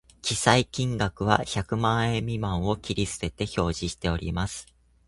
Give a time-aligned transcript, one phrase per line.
[0.23, 4.65] 記載金額は百万円未満を切り捨てて表示しております